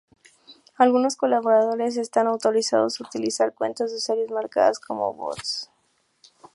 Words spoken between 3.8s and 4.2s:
de